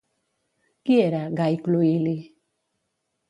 Qui 0.89 0.95
era 1.01 1.19
Gai 1.41 1.59
Cluïli? 1.67 2.17